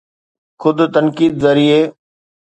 [0.61, 1.81] خود تنقيد ذريعي